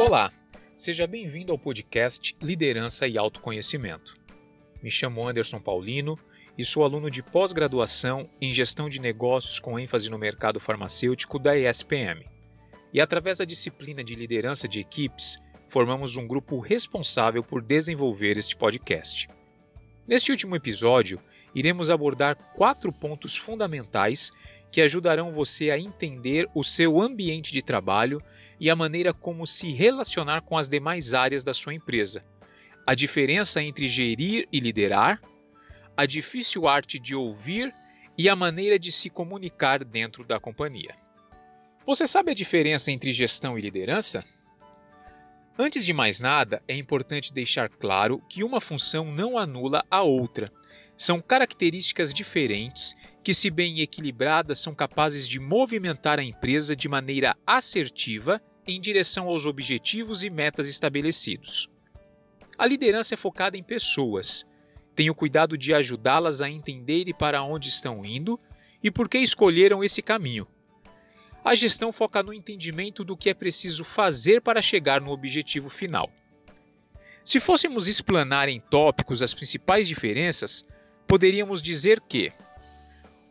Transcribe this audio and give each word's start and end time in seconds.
Olá, 0.00 0.32
seja 0.74 1.06
bem-vindo 1.06 1.52
ao 1.52 1.58
podcast 1.58 2.34
Liderança 2.40 3.06
e 3.06 3.18
Autoconhecimento. 3.18 4.16
Me 4.82 4.90
chamo 4.90 5.28
Anderson 5.28 5.60
Paulino 5.60 6.18
e 6.56 6.64
sou 6.64 6.84
aluno 6.84 7.10
de 7.10 7.22
pós-graduação 7.22 8.26
em 8.40 8.52
Gestão 8.54 8.88
de 8.88 8.98
Negócios 8.98 9.58
com 9.58 9.78
ênfase 9.78 10.10
no 10.10 10.18
mercado 10.18 10.58
farmacêutico 10.58 11.38
da 11.38 11.54
ESPM. 11.54 12.24
E 12.94 12.98
através 12.98 13.38
da 13.38 13.44
disciplina 13.44 14.02
de 14.02 14.14
liderança 14.14 14.66
de 14.66 14.80
equipes, 14.80 15.38
formamos 15.68 16.16
um 16.16 16.26
grupo 16.26 16.58
responsável 16.60 17.44
por 17.44 17.60
desenvolver 17.60 18.38
este 18.38 18.56
podcast. 18.56 19.28
Neste 20.06 20.30
último 20.30 20.56
episódio, 20.56 21.20
iremos 21.54 21.90
abordar 21.90 22.36
quatro 22.54 22.92
pontos 22.92 23.36
fundamentais 23.36 24.32
que 24.70 24.80
ajudarão 24.80 25.32
você 25.32 25.70
a 25.70 25.78
entender 25.78 26.48
o 26.54 26.62
seu 26.62 27.00
ambiente 27.00 27.52
de 27.52 27.62
trabalho 27.62 28.22
e 28.58 28.70
a 28.70 28.76
maneira 28.76 29.12
como 29.12 29.46
se 29.46 29.70
relacionar 29.72 30.42
com 30.42 30.56
as 30.56 30.68
demais 30.68 31.12
áreas 31.12 31.42
da 31.42 31.52
sua 31.52 31.74
empresa, 31.74 32.24
a 32.86 32.94
diferença 32.94 33.62
entre 33.62 33.88
gerir 33.88 34.48
e 34.52 34.60
liderar, 34.60 35.20
a 35.96 36.06
difícil 36.06 36.68
arte 36.68 36.98
de 36.98 37.14
ouvir 37.14 37.74
e 38.16 38.28
a 38.28 38.36
maneira 38.36 38.78
de 38.78 38.92
se 38.92 39.10
comunicar 39.10 39.84
dentro 39.84 40.24
da 40.24 40.38
companhia. 40.38 40.94
Você 41.84 42.06
sabe 42.06 42.30
a 42.30 42.34
diferença 42.34 42.92
entre 42.92 43.12
gestão 43.12 43.58
e 43.58 43.60
liderança? 43.60 44.24
Antes 45.62 45.84
de 45.84 45.92
mais 45.92 46.20
nada, 46.20 46.62
é 46.66 46.74
importante 46.74 47.34
deixar 47.34 47.68
claro 47.68 48.22
que 48.30 48.42
uma 48.42 48.62
função 48.62 49.12
não 49.12 49.36
anula 49.36 49.84
a 49.90 50.00
outra. 50.00 50.50
São 50.96 51.20
características 51.20 52.14
diferentes 52.14 52.96
que, 53.22 53.34
se 53.34 53.50
bem 53.50 53.80
equilibradas, 53.80 54.58
são 54.58 54.74
capazes 54.74 55.28
de 55.28 55.38
movimentar 55.38 56.18
a 56.18 56.22
empresa 56.22 56.74
de 56.74 56.88
maneira 56.88 57.36
assertiva 57.46 58.40
em 58.66 58.80
direção 58.80 59.28
aos 59.28 59.44
objetivos 59.44 60.24
e 60.24 60.30
metas 60.30 60.66
estabelecidos. 60.66 61.68
A 62.56 62.66
liderança 62.66 63.12
é 63.12 63.18
focada 63.18 63.54
em 63.54 63.62
pessoas. 63.62 64.46
Tem 64.94 65.10
o 65.10 65.14
cuidado 65.14 65.58
de 65.58 65.74
ajudá-las 65.74 66.40
a 66.40 66.48
entender 66.48 67.12
para 67.18 67.42
onde 67.42 67.68
estão 67.68 68.02
indo 68.02 68.40
e 68.82 68.90
por 68.90 69.10
que 69.10 69.18
escolheram 69.18 69.84
esse 69.84 70.00
caminho. 70.00 70.48
A 71.44 71.54
gestão 71.54 71.90
foca 71.90 72.22
no 72.22 72.34
entendimento 72.34 73.02
do 73.02 73.16
que 73.16 73.30
é 73.30 73.34
preciso 73.34 73.84
fazer 73.84 74.40
para 74.42 74.60
chegar 74.60 75.00
no 75.00 75.10
objetivo 75.10 75.70
final. 75.70 76.10
Se 77.24 77.40
fôssemos 77.40 77.88
explanar 77.88 78.48
em 78.48 78.60
tópicos 78.60 79.22
as 79.22 79.32
principais 79.32 79.88
diferenças, 79.88 80.66
poderíamos 81.06 81.62
dizer 81.62 82.00
que 82.00 82.32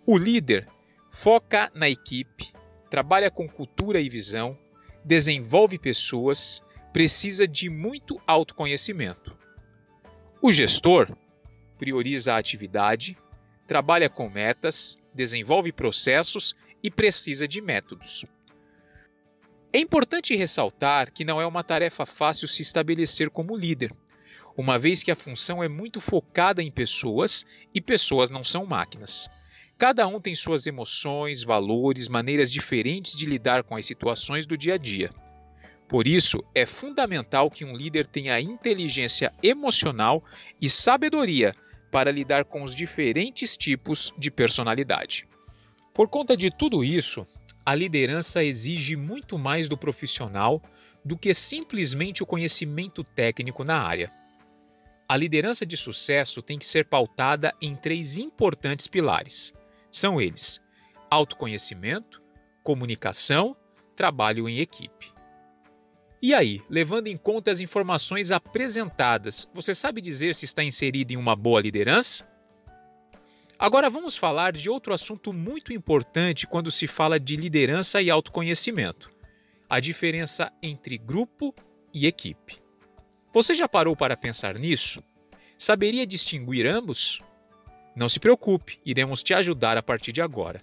o 0.05 0.17
líder 0.17 0.67
foca 1.09 1.71
na 1.73 1.89
equipe, 1.89 2.51
trabalha 2.89 3.29
com 3.29 3.47
cultura 3.47 3.99
e 3.99 4.09
visão, 4.09 4.57
desenvolve 5.03 5.77
pessoas, 5.77 6.63
precisa 6.91 7.47
de 7.47 7.69
muito 7.69 8.19
autoconhecimento. 8.25 9.37
O 10.41 10.51
gestor 10.51 11.15
prioriza 11.77 12.33
a 12.33 12.37
atividade, 12.37 13.17
trabalha 13.67 14.09
com 14.09 14.29
metas, 14.29 14.99
desenvolve 15.13 15.71
processos 15.71 16.55
e 16.83 16.89
precisa 16.89 17.47
de 17.47 17.61
métodos. 17.61 18.25
É 19.71 19.79
importante 19.79 20.35
ressaltar 20.35 21.11
que 21.11 21.23
não 21.23 21.39
é 21.39 21.45
uma 21.45 21.63
tarefa 21.63 22.05
fácil 22.05 22.47
se 22.47 22.61
estabelecer 22.61 23.29
como 23.29 23.55
líder, 23.55 23.93
uma 24.57 24.79
vez 24.79 25.03
que 25.03 25.11
a 25.11 25.15
função 25.15 25.63
é 25.63 25.69
muito 25.69 26.01
focada 26.01 26.61
em 26.61 26.71
pessoas 26.71 27.45
e 27.73 27.79
pessoas 27.79 28.29
não 28.29 28.43
são 28.43 28.65
máquinas. 28.65 29.29
Cada 29.77 30.05
um 30.05 30.19
tem 30.19 30.35
suas 30.35 30.67
emoções, 30.67 31.43
valores, 31.43 32.09
maneiras 32.09 32.51
diferentes 32.51 33.15
de 33.15 33.25
lidar 33.25 33.63
com 33.63 33.77
as 33.77 33.85
situações 33.85 34.45
do 34.45 34.57
dia 34.57 34.73
a 34.73 34.77
dia. 34.77 35.11
Por 35.87 36.07
isso, 36.07 36.43
é 36.53 36.65
fundamental 36.65 37.49
que 37.49 37.63
um 37.63 37.73
líder 37.73 38.05
tenha 38.05 38.41
inteligência 38.41 39.33
emocional 39.41 40.21
e 40.61 40.69
sabedoria 40.69 41.55
para 41.89 42.11
lidar 42.11 42.43
com 42.43 42.61
os 42.61 42.75
diferentes 42.75 43.55
tipos 43.55 44.13
de 44.17 44.29
personalidade. 44.29 45.28
Por 45.99 46.07
conta 46.07 46.37
de 46.37 46.49
tudo 46.49 46.81
isso, 46.81 47.27
a 47.65 47.75
liderança 47.75 48.41
exige 48.41 48.95
muito 48.95 49.37
mais 49.37 49.67
do 49.67 49.77
profissional 49.77 50.63
do 51.03 51.17
que 51.17 51.33
simplesmente 51.33 52.23
o 52.23 52.25
conhecimento 52.25 53.03
técnico 53.03 53.65
na 53.65 53.81
área. 53.81 54.09
A 55.09 55.17
liderança 55.17 55.65
de 55.65 55.75
sucesso 55.75 56.41
tem 56.41 56.57
que 56.57 56.65
ser 56.65 56.85
pautada 56.85 57.53
em 57.61 57.75
três 57.75 58.17
importantes 58.17 58.87
pilares: 58.87 59.53
são 59.91 60.21
eles: 60.21 60.61
autoconhecimento, 61.11 62.21
comunicação, 62.63 63.53
trabalho 63.93 64.47
em 64.47 64.59
equipe. 64.59 65.11
E 66.21 66.33
aí, 66.33 66.61
levando 66.69 67.07
em 67.07 67.17
conta 67.17 67.51
as 67.51 67.59
informações 67.59 68.31
apresentadas, 68.31 69.49
você 69.53 69.75
sabe 69.75 69.99
dizer 69.99 70.33
se 70.33 70.45
está 70.45 70.63
inserido 70.63 71.11
em 71.11 71.17
uma 71.17 71.35
boa 71.35 71.59
liderança? 71.59 72.25
Agora 73.59 73.89
vamos 73.89 74.15
falar 74.15 74.53
de 74.53 74.69
outro 74.69 74.93
assunto 74.93 75.33
muito 75.33 75.73
importante 75.73 76.47
quando 76.47 76.71
se 76.71 76.87
fala 76.87 77.19
de 77.19 77.35
liderança 77.35 78.01
e 78.01 78.09
autoconhecimento: 78.09 79.11
a 79.69 79.81
diferença 79.81 80.49
entre 80.63 80.97
grupo 80.97 81.53
e 81.93 82.07
equipe. 82.07 82.61
Você 83.33 83.53
já 83.53 83.67
parou 83.67 83.97
para 83.97 84.15
pensar 84.15 84.57
nisso? 84.57 85.03
Saberia 85.57 86.07
distinguir 86.07 86.65
ambos? 86.65 87.21
Não 87.93 88.07
se 88.07 88.17
preocupe, 88.17 88.79
iremos 88.85 89.21
te 89.21 89.33
ajudar 89.33 89.75
a 89.75 89.83
partir 89.83 90.13
de 90.13 90.21
agora. 90.21 90.61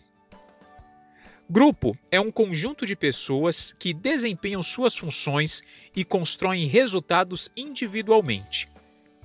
Grupo 1.50 1.96
é 2.10 2.18
um 2.18 2.32
conjunto 2.32 2.86
de 2.86 2.96
pessoas 2.96 3.72
que 3.78 3.92
desempenham 3.92 4.62
suas 4.62 4.96
funções 4.96 5.62
e 5.94 6.02
constroem 6.02 6.66
resultados 6.66 7.52
individualmente. 7.54 8.70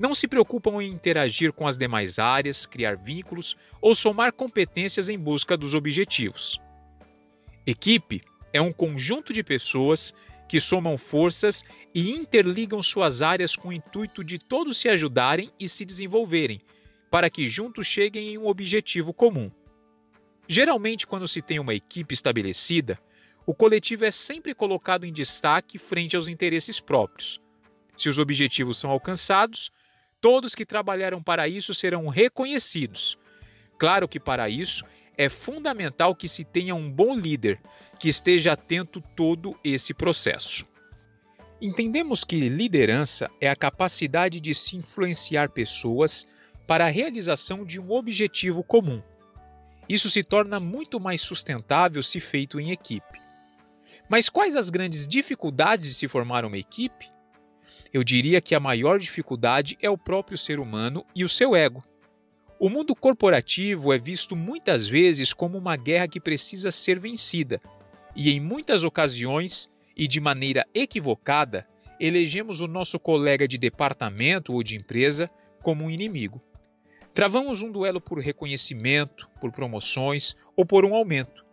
Não 0.02 0.16
se 0.16 0.28
preocupam 0.28 0.82
em 0.82 0.90
interagir 0.90 1.54
com 1.54 1.68
as 1.68 1.78
demais 1.78 2.18
áreas, 2.18 2.66
criar 2.66 2.98
vínculos 2.98 3.56
ou 3.80 3.94
somar 3.94 4.34
competências 4.34 5.10
em 5.10 5.20
busca 5.20 5.56
dos 5.56 5.76
objetivos. 5.76 6.60
Equipe 7.68 8.24
é 8.52 8.60
um 8.60 8.72
conjunto 8.72 9.32
de 9.32 9.44
pessoas 9.44 10.12
que 10.50 10.60
somam 10.60 10.98
forças 10.98 11.64
e 11.94 12.10
interligam 12.14 12.82
suas 12.82 13.22
áreas 13.22 13.56
com 13.56 13.68
o 13.68 13.74
intuito 13.74 14.24
de 14.24 14.40
todos 14.40 14.80
se 14.80 14.90
ajudarem 14.90 15.52
e 15.60 15.70
se 15.70 15.86
desenvolverem, 15.86 16.62
para 17.12 17.30
que 17.30 17.48
juntos 17.48 17.86
cheguem 17.86 18.30
em 18.30 18.38
um 18.40 18.48
objetivo 18.48 19.14
comum. 19.14 19.52
Geralmente, 20.48 21.06
quando 21.06 21.28
se 21.28 21.44
tem 21.44 21.60
uma 21.60 21.76
equipe 21.76 22.12
estabelecida, 22.12 23.00
o 23.46 23.54
coletivo 23.54 24.04
é 24.04 24.10
sempre 24.10 24.56
colocado 24.56 25.06
em 25.06 25.14
destaque 25.14 25.78
frente 25.78 26.16
aos 26.16 26.28
interesses 26.28 26.80
próprios. 26.80 27.40
Se 27.96 28.10
os 28.10 28.18
objetivos 28.18 28.80
são 28.80 28.90
alcançados, 28.90 29.72
todos 30.22 30.56
que 30.56 30.66
trabalharam 30.66 31.22
para 31.22 31.48
isso 31.48 31.74
serão 31.74 32.08
reconhecidos. 32.08 33.18
Claro 33.78 34.08
que 34.08 34.20
para 34.20 34.48
isso 34.48 34.86
é 35.18 35.28
fundamental 35.28 36.16
que 36.16 36.28
se 36.28 36.44
tenha 36.44 36.76
um 36.76 36.90
bom 36.90 37.16
líder 37.16 37.60
que 38.00 38.08
esteja 38.08 38.54
atento 38.54 39.02
todo 39.16 39.60
esse 39.64 39.94
processo. 39.94 40.66
Entendemos 41.60 42.24
que 42.24 42.50
liderança 42.50 43.30
é 43.40 43.50
a 43.50 43.56
capacidade 43.56 44.40
de 44.40 44.56
se 44.56 44.78
influenciar 44.78 45.50
pessoas 45.50 46.26
para 46.66 46.86
a 46.86 46.90
realização 46.90 47.66
de 47.66 47.80
um 47.80 47.92
objetivo 47.92 48.64
comum. 48.64 49.02
Isso 49.90 50.10
se 50.10 50.24
torna 50.24 50.60
muito 50.60 51.00
mais 51.00 51.22
sustentável 51.22 52.02
se 52.02 52.20
feito 52.20 52.60
em 52.60 52.72
equipe. 52.72 53.20
Mas 54.10 54.30
quais 54.30 54.56
as 54.56 54.70
grandes 54.70 55.08
dificuldades 55.08 55.86
de 55.86 55.94
se 55.94 56.08
formar 56.08 56.46
uma 56.46 56.58
equipe? 56.58 57.12
Eu 57.94 58.04
diria 58.04 58.40
que 58.40 58.56
a 58.56 58.60
maior 58.60 59.00
dificuldade 59.00 59.78
é 59.82 59.90
o 59.90 59.98
próprio 59.98 60.38
ser 60.38 60.60
humano 60.60 61.06
e 61.16 61.24
o 61.24 61.30
seu 61.30 61.56
ego. 61.56 61.84
O 62.60 62.70
mundo 62.70 62.96
corporativo 62.96 63.92
é 63.92 63.98
visto 63.98 64.36
muitas 64.36 64.88
vezes 64.88 65.34
como 65.34 65.58
uma 65.58 65.76
guerra 65.76 66.08
que 66.08 66.20
precisa 66.20 66.72
ser 66.72 67.00
vencida, 67.00 67.60
e 68.16 68.32
em 68.32 68.40
muitas 68.40 68.84
ocasiões, 68.84 69.70
e 69.98 70.08
de 70.08 70.22
maneira 70.22 70.66
equivocada, 70.74 71.68
elegemos 72.00 72.62
o 72.62 72.68
nosso 72.68 73.00
colega 73.00 73.48
de 73.48 73.58
departamento 73.58 74.54
ou 74.54 74.64
de 74.64 74.76
empresa 74.76 75.30
como 75.62 75.86
um 75.86 75.90
inimigo. 75.90 76.42
Travamos 77.14 77.62
um 77.62 77.72
duelo 77.72 78.00
por 78.00 78.20
reconhecimento, 78.20 79.30
por 79.40 79.52
promoções 79.52 80.36
ou 80.56 80.66
por 80.66 80.86
um 80.86 80.96
aumento. 80.96 81.46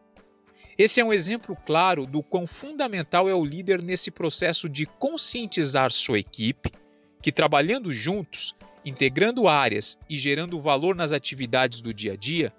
Esse 0.79 1.01
é 1.01 1.05
um 1.05 1.13
exemplo 1.13 1.57
claro 1.67 2.07
do 2.07 2.23
quão 2.23 2.47
fundamental 2.47 3.29
é 3.29 3.35
o 3.35 3.45
líder 3.45 3.83
nesse 3.83 4.13
processo 4.13 4.69
de 4.69 4.87
conscientizar 4.87 5.91
sua 5.91 6.21
equipe 6.21 6.73
que, 7.21 7.33
trabalhando 7.33 7.93
juntos, 7.93 8.55
integrando 8.85 9.49
áreas 9.49 9.99
e 10.09 10.17
gerando 10.17 10.61
valor 10.61 10.95
nas 10.95 11.11
atividades 11.11 11.81
do 11.81 11.93
dia 11.93 12.13
a 12.13 12.17
dia, 12.17 12.53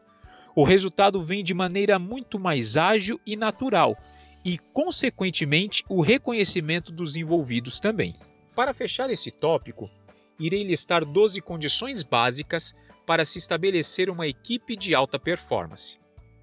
o 0.54 0.66
resultado 0.66 1.21
vem 1.21 1.42
de 1.42 1.54
maneira 1.54 1.98
muito 1.98 2.38
mais 2.38 2.75
ágil 2.75 3.21
e 3.25 3.38
natural 3.38 3.95
e, 4.44 4.57
consequentemente, 4.74 5.86
o 5.88 6.01
reconhecimento 6.01 6.92
dos 6.92 7.16
envolvidos 7.16 7.80
também. 7.80 8.13
Para 8.54 8.74
fechar 8.74 9.10
esse 9.10 9.31
tópico, 9.31 9.89
irei 10.38 10.63
listar 10.63 11.06
12 11.06 11.39
condições 11.39 12.04
básicas 12.04 12.75
para 13.06 13.24
se 13.24 13.38
estabelecer 13.38 14.10
uma 14.10 14.27
equipe 14.27 14.75
de 14.75 14.94
alta 14.94 15.18
performance. 15.18 15.98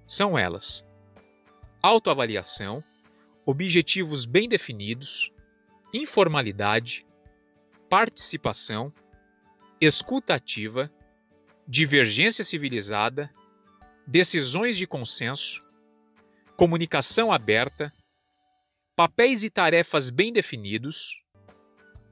São 0.07 0.35
elas: 0.35 0.86
autoavaliação, 1.81 2.83
objetivos 3.45 4.25
bem 4.25 4.47
definidos, 4.47 5.31
informalidade, 5.93 7.05
participação, 7.89 8.93
escuta 9.79 10.33
ativa, 10.33 10.91
divergência 11.67 12.43
civilizada, 12.43 13.29
decisões 14.05 14.77
de 14.77 14.87
consenso, 14.87 15.63
comunicação 16.55 17.31
aberta, 17.31 17.93
papéis 18.95 19.43
e 19.43 19.49
tarefas 19.49 20.09
bem 20.09 20.33
definidos, 20.33 21.23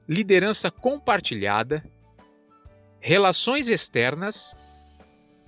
liderança 0.08 0.70
compartilhada, 0.70 1.84
relações 3.00 3.68
externas 3.68 4.56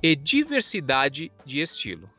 e 0.02 0.16
diversidade 0.16 1.30
de 1.44 1.60
estilo. 1.60 2.10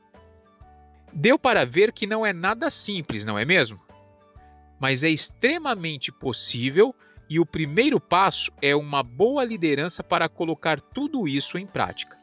Deu 1.13 1.39
para 1.39 1.65
ver 1.65 1.91
que 1.91 2.07
não 2.07 2.25
é 2.25 2.31
nada 2.31 2.69
simples, 2.69 3.25
não 3.25 3.38
é 3.38 3.45
mesmo? 3.45 3.79
Mas 4.79 5.03
é 5.03 5.09
extremamente 5.09 6.11
possível 6.11 6.95
e 7.29 7.39
o 7.39 7.45
primeiro 7.45 8.00
passo 8.00 8.51
é 8.61 8.75
uma 8.75 9.03
boa 9.03 9.44
liderança 9.44 10.03
para 10.03 10.29
colocar 10.29 10.79
tudo 10.79 11.27
isso 11.27 11.57
em 11.57 11.65
prática. 11.65 12.17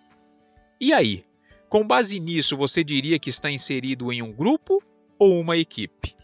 E 0.80 0.92
aí, 0.92 1.24
com 1.68 1.86
base 1.86 2.18
nisso, 2.20 2.56
você 2.56 2.82
diria 2.82 3.18
que 3.18 3.30
está 3.30 3.50
inserido 3.50 4.12
em 4.12 4.22
um 4.22 4.32
grupo 4.32 4.82
ou 5.18 5.40
uma 5.40 5.56
equipe? 5.56 6.16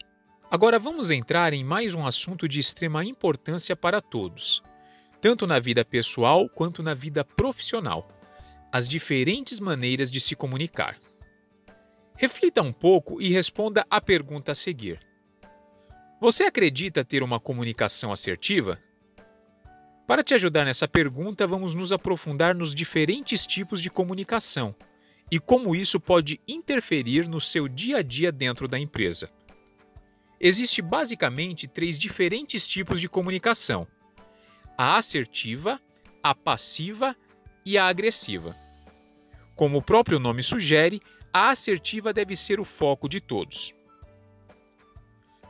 Agora 0.49 0.77
vamos 0.77 1.11
entrar 1.11 1.53
em 1.53 1.63
mais 1.63 1.95
um 1.95 2.05
assunto 2.05 2.47
de 2.47 2.59
extrema 2.59 3.03
importância 3.03 3.75
para 3.75 4.01
todos, 4.01 4.61
tanto 5.19 5.47
na 5.47 5.59
vida 5.59 5.83
pessoal 5.83 6.47
quanto 6.47 6.83
na 6.83 6.93
vida 6.93 7.25
profissional: 7.25 8.07
as 8.71 8.87
diferentes 8.87 9.59
maneiras 9.59 10.11
de 10.11 10.19
se 10.19 10.35
comunicar. 10.35 10.97
Reflita 12.15 12.61
um 12.61 12.71
pouco 12.71 13.21
e 13.21 13.29
responda 13.29 13.85
à 13.89 13.99
pergunta 13.99 14.51
a 14.51 14.55
seguir. 14.55 14.99
Você 16.21 16.43
acredita 16.43 17.03
ter 17.03 17.23
uma 17.23 17.39
comunicação 17.39 18.11
assertiva? 18.11 18.79
Para 20.07 20.23
te 20.23 20.33
ajudar 20.33 20.65
nessa 20.65 20.87
pergunta, 20.87 21.47
vamos 21.47 21.73
nos 21.73 21.91
aprofundar 21.91 22.53
nos 22.55 22.75
diferentes 22.75 23.47
tipos 23.47 23.81
de 23.81 23.89
comunicação 23.89 24.75
e 25.31 25.39
como 25.39 25.75
isso 25.75 25.99
pode 25.99 26.39
interferir 26.47 27.27
no 27.27 27.41
seu 27.41 27.67
dia 27.67 27.97
a 27.97 28.01
dia 28.01 28.31
dentro 28.31 28.67
da 28.67 28.77
empresa. 28.77 29.29
Existem 30.39 30.83
basicamente 30.83 31.67
três 31.67 31.97
diferentes 31.97 32.67
tipos 32.67 32.99
de 32.99 33.09
comunicação: 33.09 33.87
a 34.77 34.97
assertiva, 34.97 35.79
a 36.21 36.35
passiva 36.35 37.15
e 37.65 37.77
a 37.77 37.87
agressiva. 37.87 38.55
Como 39.55 39.77
o 39.77 39.81
próprio 39.81 40.19
nome 40.19 40.43
sugere, 40.43 41.01
a 41.33 41.49
assertiva 41.49 42.13
deve 42.13 42.35
ser 42.35 42.59
o 42.59 42.63
foco 42.63 43.09
de 43.09 43.19
todos. 43.19 43.73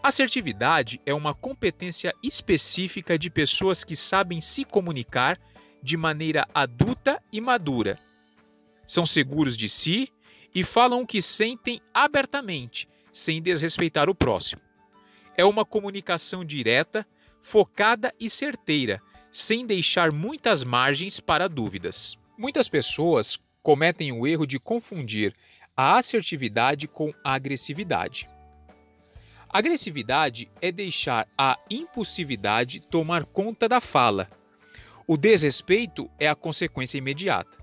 Assertividade 0.02 1.02
é 1.06 1.14
uma 1.14 1.34
competência 1.34 2.14
específica 2.24 3.18
de 3.18 3.30
pessoas 3.30 3.84
que 3.84 3.96
sabem 3.96 4.40
se 4.42 4.64
comunicar 4.64 5.40
de 5.82 5.98
maneira 5.98 6.48
adulta 6.54 7.22
e 7.32 7.42
madura. 7.42 8.00
São 8.86 9.06
seguros 9.06 9.58
de 9.58 9.68
si 9.68 10.10
e 10.56 10.64
falam 10.64 11.02
o 11.02 11.08
que 11.08 11.22
sentem 11.22 11.82
abertamente, 11.94 12.88
sem 13.12 13.42
desrespeitar 13.42 14.10
o 14.10 14.16
próximo. 14.16 14.62
É 15.36 15.44
uma 15.44 15.66
comunicação 15.66 16.46
direta, 16.46 17.06
focada 17.42 18.14
e 18.20 18.30
certeira, 18.30 19.02
sem 19.32 19.66
deixar 19.66 20.12
muitas 20.12 20.64
margens 20.64 21.20
para 21.20 21.50
dúvidas. 21.50 22.18
Muitas 22.38 22.68
pessoas 22.68 23.40
cometem 23.62 24.12
o 24.12 24.28
erro 24.28 24.46
de 24.46 24.60
confundir 24.60 25.34
a 25.76 25.98
assertividade 25.98 26.88
com 26.88 27.12
a 27.24 27.34
agressividade. 27.34 28.30
Agressividade 29.50 30.52
é 30.62 30.72
deixar 30.72 31.28
a 31.38 31.58
impulsividade 31.70 32.82
tomar 32.82 33.26
conta 33.26 33.68
da 33.68 33.80
fala. 33.80 34.30
O 35.08 35.18
desrespeito 35.18 36.10
é 36.20 36.28
a 36.28 36.36
consequência 36.36 36.98
imediata. 36.98 37.58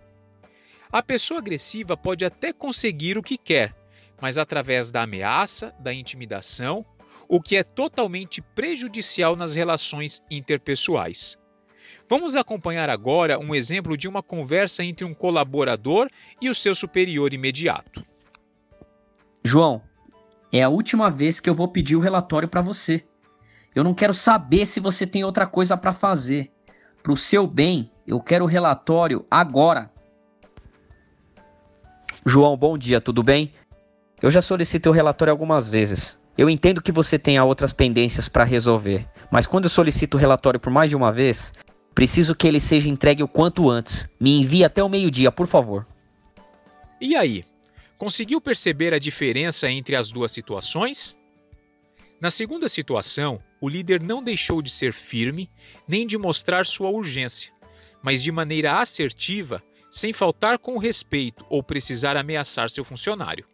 A 0.93 1.03
pessoa 1.03 1.39
agressiva 1.39 1.97
pode 1.97 2.25
até 2.25 2.53
conseguir 2.53 3.17
o 3.17 3.23
que 3.23 3.39
quer, 3.39 3.75
mas 4.21 4.39
através 4.39 4.91
da 4.91 5.03
ameaça, 5.03 5.75
da 5.79 5.95
intimidação, 5.95 6.85
o 7.29 7.41
que 7.41 7.57
é 7.57 7.62
totalmente 7.62 8.43
prejudicial 8.43 9.37
nas 9.37 9.55
relações 9.55 10.21
interpessoais. 10.31 11.39
Vamos 12.11 12.35
acompanhar 12.35 12.91
agora 12.91 13.39
um 13.39 13.55
exemplo 13.55 13.97
de 13.97 14.09
uma 14.09 14.21
conversa 14.21 14.83
entre 14.83 15.05
um 15.05 15.15
colaborador 15.15 16.11
e 16.41 16.51
o 16.51 16.55
seu 16.57 16.75
superior 16.75 17.33
imediato. 17.33 18.05
João, 19.45 19.81
é 20.53 20.61
a 20.61 20.69
última 20.69 21.09
vez 21.09 21.39
que 21.39 21.49
eu 21.49 21.55
vou 21.55 21.69
pedir 21.69 21.95
o 21.95 22.01
relatório 22.01 22.49
para 22.49 22.61
você. 22.61 23.05
Eu 23.77 23.85
não 23.85 23.95
quero 23.95 24.12
saber 24.12 24.67
se 24.67 24.81
você 24.81 25.07
tem 25.07 25.23
outra 25.23 25.47
coisa 25.47 25.77
para 25.77 25.93
fazer. 25.93 26.51
Para 27.01 27.12
o 27.12 27.17
seu 27.17 27.47
bem, 27.47 27.93
eu 28.05 28.21
quero 28.21 28.45
o 28.45 28.49
relatório 28.49 29.25
agora. 29.31 29.89
João, 32.27 32.57
bom 32.57 32.77
dia, 32.77 33.01
tudo 33.01 33.23
bem? 33.23 33.55
Eu 34.21 34.33
já 34.33 34.43
solicitei 34.43 34.91
o 34.91 34.95
relatório 34.95 35.31
algumas 35.31 35.71
vezes. 35.71 36.19
Eu 36.37 36.51
entendo 36.51 36.83
que 36.83 36.91
você 36.91 37.21
tenha 37.21 37.45
outras 37.45 37.73
pendências 37.73 38.29
para 38.29 38.43
resolver, 38.43 39.09
mas 39.31 39.47
quando 39.47 39.67
eu 39.67 39.71
solicito 39.71 40.15
o 40.15 40.19
relatório 40.19 40.59
por 40.59 40.73
mais 40.73 40.91
de 40.91 40.97
uma 40.97 41.12
vez, 41.12 41.53
Preciso 41.94 42.34
que 42.34 42.46
ele 42.46 42.60
seja 42.60 42.88
entregue 42.88 43.22
o 43.22 43.28
quanto 43.28 43.69
antes. 43.69 44.08
Me 44.19 44.38
envie 44.38 44.64
até 44.64 44.82
o 44.82 44.88
meio-dia, 44.88 45.31
por 45.31 45.46
favor. 45.46 45.87
E 47.00 47.16
aí? 47.16 47.44
Conseguiu 47.98 48.40
perceber 48.40 48.94
a 48.94 48.98
diferença 48.98 49.70
entre 49.70 49.94
as 49.94 50.10
duas 50.10 50.32
situações? 50.32 51.16
Na 52.20 52.31
segunda 52.31 52.69
situação, 52.69 53.42
o 53.60 53.69
líder 53.69 54.00
não 54.00 54.22
deixou 54.22 54.62
de 54.62 54.70
ser 54.70 54.92
firme 54.92 55.50
nem 55.88 56.06
de 56.06 56.16
mostrar 56.16 56.66
sua 56.66 56.88
urgência, 56.90 57.52
mas 58.02 58.22
de 58.22 58.31
maneira 58.31 58.81
assertiva, 58.81 59.62
sem 59.90 60.12
faltar 60.12 60.58
com 60.58 60.78
respeito 60.78 61.44
ou 61.48 61.62
precisar 61.62 62.16
ameaçar 62.16 62.70
seu 62.70 62.84
funcionário. 62.84 63.46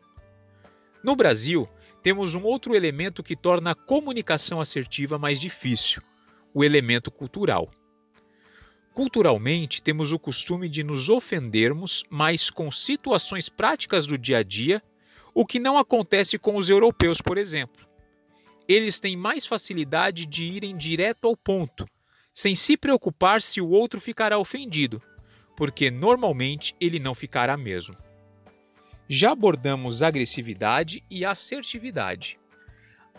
No 1.02 1.16
Brasil, 1.16 1.68
temos 2.02 2.34
um 2.34 2.42
outro 2.42 2.74
elemento 2.74 3.22
que 3.22 3.34
torna 3.34 3.70
a 3.70 3.74
comunicação 3.74 4.60
assertiva 4.60 5.18
mais 5.18 5.40
difícil: 5.40 6.02
o 6.52 6.62
elemento 6.62 7.10
cultural. 7.10 7.70
Culturalmente, 8.96 9.82
temos 9.82 10.10
o 10.10 10.18
costume 10.18 10.70
de 10.70 10.82
nos 10.82 11.10
ofendermos 11.10 12.02
mais 12.08 12.48
com 12.48 12.72
situações 12.72 13.46
práticas 13.46 14.06
do 14.06 14.16
dia 14.16 14.38
a 14.38 14.42
dia, 14.42 14.82
o 15.34 15.44
que 15.44 15.60
não 15.60 15.76
acontece 15.76 16.38
com 16.38 16.56
os 16.56 16.70
europeus, 16.70 17.20
por 17.20 17.36
exemplo. 17.36 17.86
Eles 18.66 18.98
têm 18.98 19.14
mais 19.14 19.44
facilidade 19.44 20.24
de 20.24 20.44
irem 20.44 20.74
direto 20.74 21.26
ao 21.26 21.36
ponto, 21.36 21.84
sem 22.32 22.54
se 22.54 22.74
preocupar 22.74 23.42
se 23.42 23.60
o 23.60 23.68
outro 23.68 24.00
ficará 24.00 24.38
ofendido, 24.38 25.02
porque 25.54 25.90
normalmente 25.90 26.74
ele 26.80 26.98
não 26.98 27.14
ficará 27.14 27.54
mesmo. 27.54 27.94
Já 29.06 29.32
abordamos 29.32 30.02
agressividade 30.02 31.04
e 31.10 31.22
assertividade. 31.22 32.40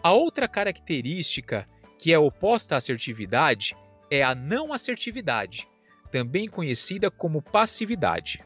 A 0.02 0.12
outra 0.12 0.48
característica 0.48 1.70
que 2.00 2.12
é 2.12 2.18
oposta 2.18 2.74
à 2.74 2.80
assertividade 2.80 3.78
é 4.10 4.24
a 4.24 4.34
não 4.34 4.74
assertividade, 4.74 5.68
também 6.12 6.48
conhecida 6.48 7.12
como 7.12 7.42
passividade. 7.42 8.44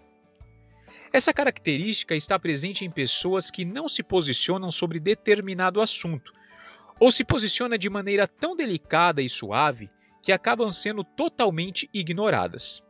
Essa 1.13 1.33
característica 1.33 2.15
está 2.15 2.39
presente 2.39 2.85
em 2.85 2.89
pessoas 2.89 3.51
que 3.51 3.65
não 3.65 3.87
se 3.87 4.01
posicionam 4.01 4.71
sobre 4.71 4.99
determinado 4.99 5.81
assunto, 5.81 6.33
ou 6.99 7.11
se 7.11 7.23
posiciona 7.23 7.77
de 7.77 7.89
maneira 7.89 8.27
tão 8.27 8.55
delicada 8.55 9.21
e 9.21 9.29
suave 9.29 9.89
que 10.21 10.31
acabam 10.31 10.71
sendo 10.71 11.03
totalmente 11.03 11.89
ignoradas. 11.93 12.81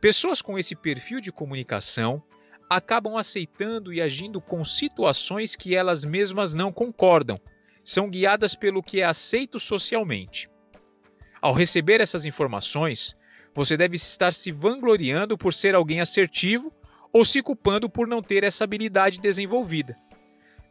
Pessoas 0.00 0.42
com 0.42 0.58
esse 0.58 0.74
perfil 0.74 1.20
de 1.20 1.30
comunicação 1.30 2.22
acabam 2.68 3.16
aceitando 3.16 3.92
e 3.92 4.00
agindo 4.00 4.40
com 4.40 4.64
situações 4.64 5.54
que 5.54 5.74
elas 5.76 6.04
mesmas 6.04 6.54
não 6.54 6.72
concordam, 6.72 7.38
são 7.84 8.08
guiadas 8.08 8.56
pelo 8.56 8.82
que 8.82 9.00
é 9.00 9.04
aceito 9.04 9.60
socialmente. 9.60 10.48
Ao 11.44 11.52
receber 11.52 12.00
essas 12.00 12.24
informações, 12.24 13.14
você 13.54 13.76
deve 13.76 13.96
estar 13.96 14.32
se 14.32 14.50
vangloriando 14.50 15.36
por 15.36 15.52
ser 15.52 15.74
alguém 15.74 16.00
assertivo 16.00 16.72
ou 17.12 17.22
se 17.22 17.42
culpando 17.42 17.86
por 17.86 18.08
não 18.08 18.22
ter 18.22 18.42
essa 18.42 18.64
habilidade 18.64 19.20
desenvolvida. 19.20 19.94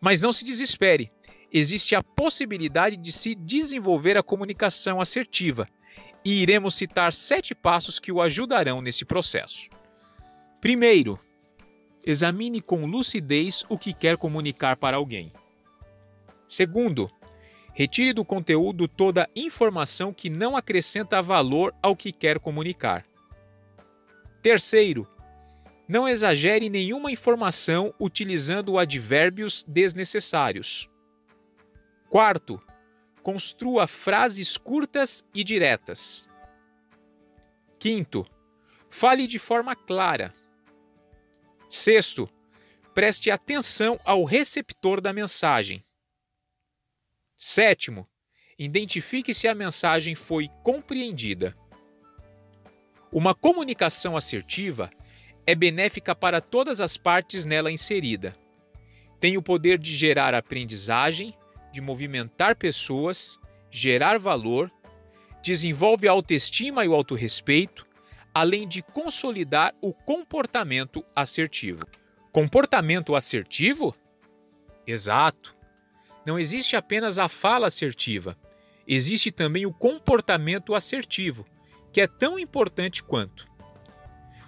Mas 0.01 0.19
não 0.19 0.31
se 0.31 0.43
desespere, 0.43 1.11
existe 1.51 1.93
a 1.93 2.01
possibilidade 2.01 2.97
de 2.97 3.11
se 3.11 3.35
desenvolver 3.35 4.17
a 4.17 4.23
comunicação 4.23 4.99
assertiva 4.99 5.67
e 6.25 6.41
iremos 6.41 6.73
citar 6.73 7.13
sete 7.13 7.53
passos 7.53 7.99
que 7.99 8.11
o 8.11 8.19
ajudarão 8.19 8.81
nesse 8.81 9.05
processo. 9.05 9.69
Primeiro, 10.59 11.19
examine 12.03 12.59
com 12.59 12.87
lucidez 12.87 13.63
o 13.69 13.77
que 13.77 13.93
quer 13.93 14.17
comunicar 14.17 14.75
para 14.77 14.97
alguém. 14.97 15.31
Segundo, 16.47 17.11
Retire 17.73 18.13
do 18.13 18.23
conteúdo 18.23 18.87
toda 18.87 19.29
informação 19.35 20.13
que 20.13 20.29
não 20.29 20.55
acrescenta 20.55 21.21
valor 21.21 21.73
ao 21.81 21.95
que 21.95 22.11
quer 22.11 22.39
comunicar. 22.39 23.03
Terceiro, 24.43 25.07
não 25.87 26.07
exagere 26.07 26.69
nenhuma 26.69 27.11
informação 27.11 27.93
utilizando 27.99 28.77
advérbios 28.77 29.63
desnecessários. 29.67 30.89
Quarto, 32.09 32.61
construa 33.23 33.87
frases 33.87 34.55
curtas 34.55 35.25
e 35.33 35.43
diretas. 35.43 36.29
Quinto, 37.79 38.25
fale 38.87 39.25
de 39.25 39.39
forma 39.39 39.75
clara. 39.75 40.33
Sexto, 41.67 42.29
preste 42.93 43.31
atenção 43.31 43.99
ao 44.05 44.23
receptor 44.23 45.01
da 45.01 45.11
mensagem. 45.11 45.83
Sétimo, 47.45 48.07
identifique 48.57 49.33
se 49.33 49.49
a 49.49 49.53
mensagem 49.53 50.15
foi 50.15 50.47
compreendida. 50.63 51.53
Uma 53.11 53.35
comunicação 53.35 54.15
assertiva 54.15 54.89
é 55.45 55.53
benéfica 55.53 56.15
para 56.15 56.39
todas 56.39 56.79
as 56.79 56.95
partes 56.95 57.43
nela 57.43 57.69
inserida. 57.69 58.33
Tem 59.19 59.35
o 59.35 59.41
poder 59.41 59.77
de 59.77 59.93
gerar 59.93 60.33
aprendizagem, 60.33 61.37
de 61.69 61.81
movimentar 61.81 62.55
pessoas, 62.55 63.37
gerar 63.69 64.17
valor, 64.17 64.71
desenvolve 65.43 66.07
a 66.07 66.11
autoestima 66.11 66.85
e 66.85 66.87
o 66.87 66.95
autorrespeito, 66.95 67.85
além 68.33 68.65
de 68.65 68.81
consolidar 68.81 69.75
o 69.81 69.93
comportamento 69.93 71.03
assertivo. 71.13 71.85
Comportamento 72.31 73.13
assertivo? 73.13 73.93
Exato. 74.87 75.53
Não 76.25 76.39
existe 76.39 76.75
apenas 76.75 77.19
a 77.19 77.27
fala 77.27 77.67
assertiva, 77.67 78.37
existe 78.87 79.31
também 79.31 79.65
o 79.65 79.73
comportamento 79.73 80.73
assertivo, 80.73 81.45
que 81.91 82.01
é 82.01 82.07
tão 82.07 82.39
importante 82.39 83.03
quanto. 83.03 83.47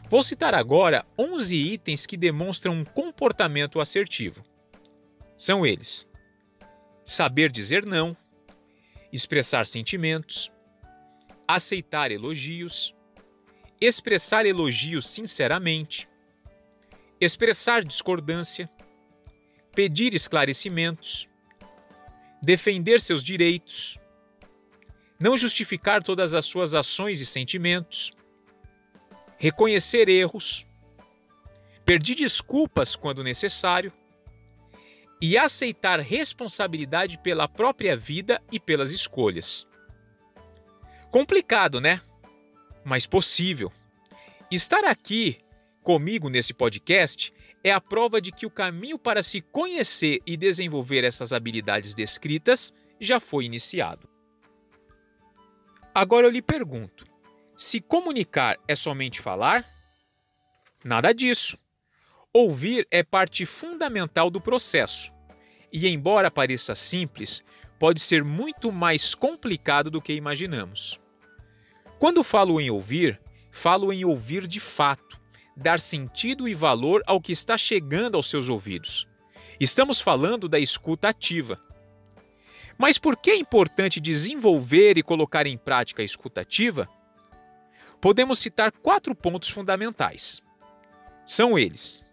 Vou 0.09 0.21
citar 0.21 0.53
agora 0.53 1.05
11 1.17 1.55
itens 1.55 2.05
que 2.05 2.15
demonstram 2.15 2.73
um 2.73 2.85
comportamento 2.85 3.79
assertivo. 3.79 4.43
São 5.35 5.65
eles: 5.65 6.09
saber 7.03 7.51
dizer 7.51 7.85
não, 7.85 8.15
expressar 9.11 9.65
sentimentos, 9.65 10.51
aceitar 11.47 12.11
elogios, 12.11 12.95
expressar 13.81 14.45
elogios 14.45 15.07
sinceramente, 15.07 16.07
expressar 17.19 17.83
discordância, 17.83 18.69
pedir 19.73 20.13
esclarecimentos, 20.13 21.27
defender 22.45 23.01
seus 23.01 23.23
direitos, 23.23 23.97
não 25.19 25.35
justificar 25.35 26.03
todas 26.03 26.35
as 26.35 26.45
suas 26.45 26.75
ações 26.75 27.19
e 27.19 27.25
sentimentos, 27.25 28.13
reconhecer 29.39 30.07
erros, 30.07 30.67
pedir 31.83 32.13
desculpas 32.13 32.95
quando 32.95 33.23
necessário 33.23 33.91
e 35.19 35.35
aceitar 35.35 35.99
responsabilidade 35.99 37.17
pela 37.17 37.47
própria 37.47 37.97
vida 37.97 38.39
e 38.51 38.59
pelas 38.59 38.91
escolhas. 38.91 39.65
Complicado, 41.09 41.81
né? 41.81 41.99
Mas 42.83 43.07
possível. 43.07 43.73
Estar 44.51 44.83
aqui 44.83 45.39
comigo 45.81 46.29
nesse 46.29 46.53
podcast 46.53 47.33
é 47.65 47.71
a 47.71 47.81
prova 47.81 48.21
de 48.21 48.31
que 48.31 48.45
o 48.45 48.51
caminho 48.51 48.99
para 48.99 49.23
se 49.23 49.41
conhecer 49.41 50.19
e 50.23 50.37
desenvolver 50.37 51.03
essas 51.03 51.33
habilidades 51.33 51.95
descritas 51.95 52.71
já 53.01 53.19
foi 53.19 53.45
iniciado. 53.45 54.07
Agora 55.91 56.27
eu 56.27 56.29
lhe 56.29 56.43
pergunto: 56.43 57.07
se 57.57 57.81
comunicar 57.81 58.59
é 58.67 58.75
somente 58.75 59.19
falar? 59.19 59.65
Nada 60.83 61.11
disso. 61.11 61.57
Ouvir 62.31 62.87
é 62.91 63.01
parte 63.01 63.47
fundamental 63.47 64.29
do 64.29 64.39
processo. 64.39 65.11
E, 65.73 65.87
embora 65.87 66.29
pareça 66.29 66.75
simples, 66.75 67.43
pode 67.79 67.99
ser 67.99 68.23
muito 68.23 68.71
mais 68.71 69.15
complicado 69.15 69.89
do 69.89 69.99
que 69.99 70.13
imaginamos. 70.13 70.99
Quando 71.97 72.23
falo 72.23 72.61
em 72.61 72.69
ouvir, 72.69 73.19
falo 73.51 73.91
em 73.91 74.05
ouvir 74.05 74.45
de 74.45 74.59
fato, 74.59 75.19
dar 75.55 75.79
sentido 75.79 76.47
e 76.47 76.53
valor 76.53 77.01
ao 77.05 77.21
que 77.21 77.31
está 77.31 77.57
chegando 77.57 78.15
aos 78.15 78.29
seus 78.29 78.49
ouvidos. 78.49 79.07
Estamos 79.59 80.01
falando 80.01 80.49
da 80.49 80.59
escuta 80.59 81.09
ativa. 81.09 81.59
Mas 82.77 82.97
por 82.97 83.15
que 83.15 83.31
é 83.31 83.37
importante 83.37 84.01
desenvolver 84.01 84.97
e 84.97 85.03
colocar 85.03 85.47
em 85.47 85.57
prática 85.57 86.01
a 86.01 86.05
escuta 86.05 86.41
ativa? 86.41 86.89
Podemos 88.01 88.39
citar 88.39 88.71
quatro 88.71 89.15
pontos 89.15 89.49
fundamentais. 89.49 90.41
São 91.25 91.57
eles: 91.57 92.03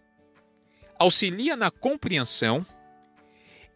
auxilia 0.98 1.56
na 1.56 1.70
compreensão, 1.70 2.64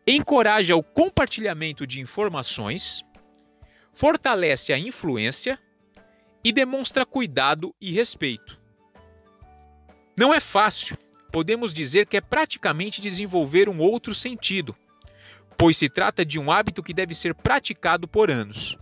encoraja 0.06 0.76
o 0.76 0.82
compartilhamento 0.82 1.84
de 1.86 2.00
informações, 2.00 3.04
fortalece 3.92 4.72
a 4.72 4.78
influência 4.78 5.58
e 6.44 6.52
demonstra 6.52 7.04
cuidado 7.04 7.74
e 7.80 7.90
respeito. 7.90 8.65
Não 10.16 10.32
é 10.32 10.40
fácil, 10.40 10.96
podemos 11.30 11.74
dizer 11.74 12.06
que 12.06 12.16
é 12.16 12.22
praticamente 12.22 13.02
desenvolver 13.02 13.68
um 13.68 13.80
outro 13.80 14.14
sentido, 14.14 14.74
pois 15.58 15.76
se 15.76 15.90
trata 15.90 16.24
de 16.24 16.38
um 16.38 16.50
hábito 16.50 16.82
que 16.82 16.94
deve 16.94 17.14
ser 17.14 17.34
praticado 17.34 18.08
por 18.08 18.30
anos. 18.30 18.78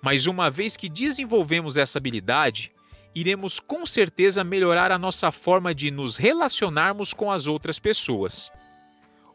Mas 0.00 0.26
uma 0.26 0.48
vez 0.48 0.76
que 0.76 0.88
desenvolvemos 0.88 1.76
essa 1.76 1.98
habilidade, 1.98 2.70
iremos 3.16 3.58
com 3.58 3.84
certeza 3.84 4.44
melhorar 4.44 4.92
a 4.92 4.98
nossa 4.98 5.32
forma 5.32 5.74
de 5.74 5.90
nos 5.90 6.16
relacionarmos 6.16 7.12
com 7.12 7.32
as 7.32 7.48
outras 7.48 7.80
pessoas. 7.80 8.52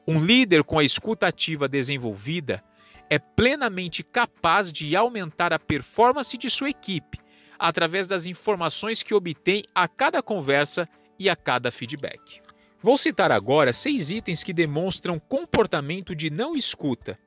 Um 0.07 0.23
líder 0.23 0.63
com 0.63 0.79
a 0.79 0.85
escuta 0.85 1.27
ativa 1.27 1.67
desenvolvida 1.67 2.63
é 3.09 3.19
plenamente 3.19 4.03
capaz 4.03 4.71
de 4.71 4.95
aumentar 4.95 5.51
a 5.51 5.59
performance 5.59 6.37
de 6.37 6.49
sua 6.49 6.69
equipe 6.69 7.19
através 7.57 8.07
das 8.07 8.25
informações 8.25 9.03
que 9.03 9.13
obtém 9.13 9.63
a 9.75 9.85
cada 9.85 10.23
conversa 10.23 10.87
e 11.19 11.29
a 11.29 11.35
cada 11.35 11.71
feedback. 11.71 12.41
Vou 12.81 12.97
citar 12.97 13.31
agora 13.31 13.73
seis 13.73 14.09
itens 14.09 14.41
que 14.41 14.53
demonstram 14.53 15.19
comportamento 15.19 16.15
de 16.15 16.29
não 16.29 16.55
escuta. 16.55 17.19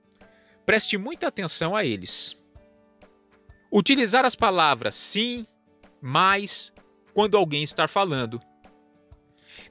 Preste 0.64 0.96
muita 0.96 1.28
atenção 1.28 1.76
a 1.76 1.84
eles. 1.84 2.34
Utilizar 3.70 4.25
as 4.25 4.34
palavras 4.34 4.94
sim, 4.94 5.46
mas, 6.00 6.72
quando 7.12 7.37
alguém 7.37 7.62
está 7.62 7.87
falando. 7.87 8.40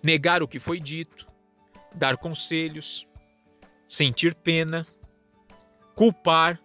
Negar 0.04 0.44
o 0.44 0.48
que 0.48 0.60
foi 0.60 0.80
dito. 0.80 1.25
Dar 1.94 2.16
conselhos. 2.18 3.08
Sentir 3.88 4.36
pena. 4.36 4.86
Culpar. 5.96 6.62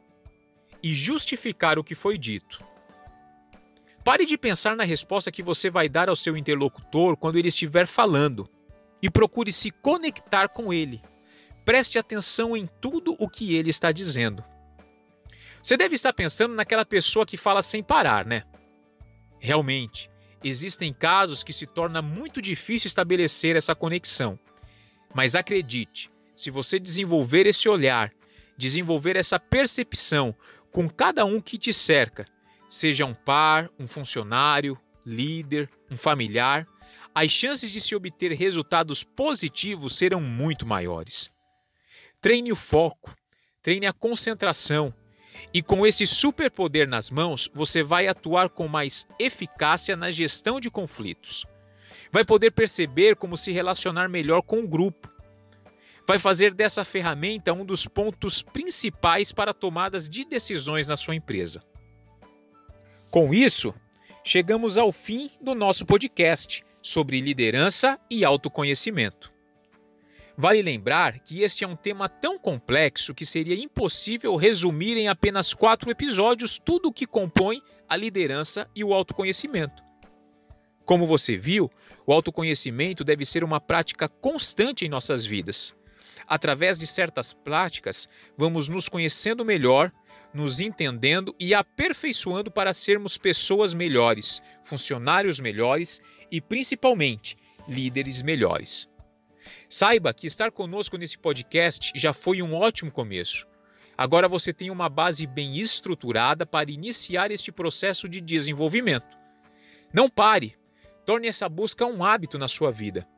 E 0.83 0.95
justificar 0.95 1.79
o 1.79 1.85
que 1.85 1.95
foi 1.95 2.19
dito. 2.19 2.63
Pare 4.07 4.25
de 4.25 4.39
pensar 4.39 4.77
na 4.77 4.85
resposta 4.85 5.33
que 5.33 5.43
você 5.43 5.69
vai 5.69 5.89
dar 5.89 6.09
ao 6.09 6.15
seu 6.15 6.37
interlocutor 6.37 7.17
quando 7.17 7.41
ele 7.41 7.49
estiver 7.49 7.89
falando 7.89 8.49
e 9.03 9.11
procure 9.11 9.53
se 9.53 9.73
conectar 9.73 10.47
com 10.47 10.73
ele. 10.73 11.03
Preste 11.65 11.99
atenção 11.99 12.57
em 12.57 12.69
tudo 12.81 13.17
o 13.19 13.29
que 13.29 13.57
ele 13.57 13.69
está 13.69 13.91
dizendo. 13.91 14.45
Você 15.61 15.77
deve 15.77 15.97
estar 15.97 16.13
pensando 16.13 16.55
naquela 16.55 16.85
pessoa 16.85 17.27
que 17.27 17.37
fala 17.37 17.61
sem 17.63 17.83
parar, 17.83 18.25
né? 18.25 18.45
Realmente, 19.41 20.09
existem 20.45 20.93
casos 20.93 21.43
que 21.43 21.53
se 21.53 21.67
torna 21.67 22.01
muito 22.01 22.41
difícil 22.41 22.87
estabelecer 22.87 23.57
essa 23.57 23.75
conexão. 23.75 24.39
Mas 25.13 25.35
acredite, 25.35 26.09
se 26.33 26.49
você 26.49 26.79
desenvolver 26.79 27.45
esse 27.45 27.69
olhar, 27.69 28.13
desenvolver 28.57 29.17
essa 29.17 29.41
percepção 29.41 30.33
com 30.71 30.89
cada 30.89 31.25
um 31.25 31.41
que 31.41 31.59
te 31.59 31.75
cerca, 31.75 32.25
seja 32.69 33.05
um 33.05 33.15
par, 33.15 33.71
um 33.79 33.87
funcionário, 33.87 34.79
líder, 35.05 35.71
um 35.91 35.97
familiar, 35.97 36.67
as 37.15 37.31
chances 37.31 37.71
de 37.71 37.81
se 37.81 37.95
obter 37.95 38.33
resultados 38.33 39.03
positivos 39.03 39.97
serão 39.97 40.21
muito 40.21 40.67
maiores. 40.67 41.31
Treine 42.21 42.53
o 42.53 42.57
foco, 42.57 43.15
treine 43.63 43.87
a 43.87 43.93
concentração, 43.93 44.93
e 45.53 45.63
com 45.63 45.87
esse 45.87 46.07
superpoder 46.07 46.89
nas 46.89 47.11
mãos, 47.11 47.51
você 47.55 47.83
vai 47.83 48.07
atuar 48.09 48.49
com 48.49 48.69
mais 48.69 49.07
eficácia 49.19 49.97
na 49.97 50.11
gestão 50.11 50.61
de 50.61 50.71
conflitos. 50.71 51.45
Vai 52.13 52.25
poder 52.25 52.51
perceber 52.51 53.17
como 53.17 53.37
se 53.37 53.53
relacionar 53.53 54.09
melhor 54.09 54.43
com 54.43 54.61
o 54.61 54.69
grupo. 54.69 55.11
Vai 56.07 56.19
fazer 56.19 56.55
dessa 56.55 56.85
ferramenta 56.85 57.53
um 57.53 57.65
dos 57.65 57.87
pontos 57.87 58.43
principais 58.43 59.33
para 59.33 59.53
tomadas 59.53 60.09
de 60.09 60.25
decisões 60.25 60.89
na 60.89 60.97
sua 60.97 61.15
empresa. 61.15 61.63
Com 63.11 63.33
isso, 63.33 63.75
chegamos 64.25 64.77
ao 64.77 64.91
fim 64.91 65.31
do 65.41 65.55
nosso 65.55 65.87
podcast 65.87 66.65
sobre 66.83 67.21
liderança 67.21 67.99
e 68.11 68.25
autoconhecimento. 68.25 69.33
Vale 70.37 70.61
lembrar 70.61 71.21
que 71.21 71.43
este 71.43 71.65
é 71.65 71.69
um 71.69 71.77
tema 71.77 72.09
tão 72.09 72.39
complexo 72.39 73.15
que 73.15 73.25
seria 73.25 73.55
impossível 73.55 74.37
resumir 74.37 74.97
em 74.97 75.09
apenas 75.09 75.55
quatro 75.55 75.91
episódios 75.91 76.59
tudo 76.59 76.89
o 76.89 76.93
que 76.93 77.07
compõe 77.07 77.63
a 77.89 77.97
liderança 77.97 78.69
e 78.75 78.85
o 78.85 78.93
autoconhecimento. 78.93 79.83
Como 80.85 81.07
você 81.07 81.37
viu, 81.37 81.71
o 82.07 82.13
autoconhecimento 82.13 83.03
deve 83.03 83.25
ser 83.25 83.43
uma 83.43 83.61
prática 83.61 84.09
constante 84.09 84.85
em 84.85 84.89
nossas 84.89 85.25
vidas. 85.25 85.75
Através 86.27 86.79
de 86.79 86.87
certas 86.87 87.33
práticas, 87.33 88.09
vamos 88.37 88.69
nos 88.69 88.89
conhecendo 88.89 89.45
melhor, 89.45 89.93
nos 90.33 90.61
entendendo 90.61 91.35
e 91.39 91.55
aperfeiçoando 91.55 92.51
para 92.51 92.75
sermos 92.75 93.17
pessoas 93.17 93.73
melhores, 93.75 94.43
funcionários 94.63 95.41
melhores 95.41 96.01
e, 96.31 96.41
principalmente, 96.41 97.37
líderes 97.69 98.23
melhores. 98.23 98.89
Saiba 99.69 100.13
que 100.13 100.27
estar 100.27 100.51
conosco 100.51 100.97
nesse 100.97 101.19
podcast 101.19 101.93
já 101.95 102.13
foi 102.13 102.43
um 102.43 102.55
ótimo 102.55 102.91
começo. 102.91 103.47
Agora 103.97 104.29
você 104.29 104.53
tem 104.53 104.71
uma 104.71 104.89
base 104.89 105.27
bem 105.27 105.57
estruturada 105.59 106.45
para 106.45 106.71
iniciar 106.71 107.31
este 107.31 107.51
processo 107.51 108.09
de 108.09 108.21
desenvolvimento. 108.21 109.17
Não 109.93 110.11
pare, 110.11 110.55
torne 111.07 111.29
essa 111.29 111.49
busca 111.49 111.87
um 111.87 112.05
hábito 112.05 112.39
na 112.39 112.49
sua 112.49 112.71
vida. 112.71 113.09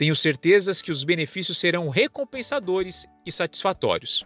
Tenho 0.00 0.16
certezas 0.16 0.80
que 0.80 0.90
os 0.90 1.04
benefícios 1.04 1.58
serão 1.58 1.90
recompensadores 1.90 3.06
e 3.26 3.30
satisfatórios. 3.30 4.24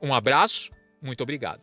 Um 0.00 0.14
abraço, 0.14 0.70
muito 1.02 1.20
obrigado. 1.24 1.60